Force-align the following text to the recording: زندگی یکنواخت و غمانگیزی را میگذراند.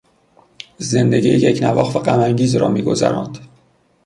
زندگی 0.77 1.29
یکنواخت 1.29 1.95
و 1.95 1.99
غمانگیزی 1.99 2.57
را 2.57 2.67
میگذراند. 2.67 3.37